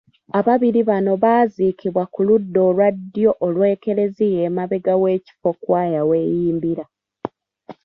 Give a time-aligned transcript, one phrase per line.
[0.39, 6.83] Ababiri bano baaziikibwa ku ludda olwa ddyo olw'Eklezia emabega w'ekifo Kkwaya w'eyimbira.